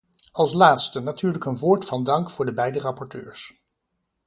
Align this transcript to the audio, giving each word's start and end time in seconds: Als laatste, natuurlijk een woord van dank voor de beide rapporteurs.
Als 0.33 0.53
laatste, 0.53 0.99
natuurlijk 0.99 1.45
een 1.45 1.57
woord 1.57 1.85
van 1.85 2.03
dank 2.03 2.29
voor 2.29 2.45
de 2.45 2.53
beide 2.53 2.79
rapporteurs. 2.79 3.63